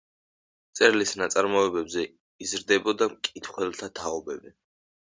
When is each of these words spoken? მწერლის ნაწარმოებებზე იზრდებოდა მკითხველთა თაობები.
მწერლის 0.71 1.11
ნაწარმოებებზე 1.23 2.05
იზრდებოდა 2.49 3.13
მკითხველთა 3.15 3.95
თაობები. 4.03 4.61